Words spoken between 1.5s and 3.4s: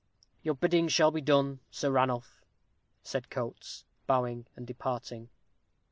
Sir Ranulph," said